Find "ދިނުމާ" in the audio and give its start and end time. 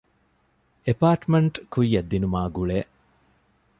2.11-2.41